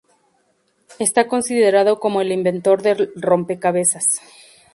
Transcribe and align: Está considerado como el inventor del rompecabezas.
Está 0.97 1.27
considerado 1.27 1.99
como 1.99 2.21
el 2.21 2.31
inventor 2.31 2.81
del 2.81 3.11
rompecabezas. 3.15 4.17